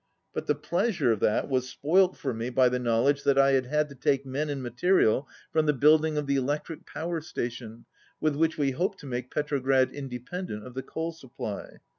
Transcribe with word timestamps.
But 0.33 0.47
the 0.47 0.55
pleasure 0.55 1.11
of 1.11 1.19
that 1.19 1.47
was 1.47 1.69
spoilt 1.69 2.17
for 2.17 2.33
me 2.33 2.49
by 2.49 2.69
the 2.69 2.79
knowl 2.79 3.07
edge 3.07 3.21
that 3.23 3.37
I 3.37 3.51
had 3.51 3.67
had 3.67 3.87
to 3.89 3.93
take 3.93 4.25
men 4.25 4.49
and 4.49 4.63
material 4.63 5.27
from 5.53 5.67
the 5.67 5.73
building 5.75 6.17
of 6.17 6.25
the 6.25 6.37
electric 6.37 6.87
power 6.87 7.21
station, 7.21 7.85
with 8.19 8.35
which 8.35 8.57
we 8.57 8.71
hope 8.71 8.97
to 9.01 9.05
make 9.05 9.29
Petrograd 9.31 9.91
independent 9.91 10.65
of 10.65 10.73
the 10.73 10.81
coal 10.81 11.11
supply. 11.11 11.77